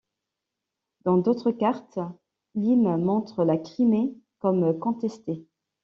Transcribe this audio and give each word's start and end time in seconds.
Dans 1.05 1.17
d'autres 1.17 1.51
cartes, 1.51 1.99
Limes 2.55 2.97
montre 2.97 3.43
la 3.45 3.59
Crimée 3.59 4.15
comme 4.39 4.79
contestée. 4.79 5.45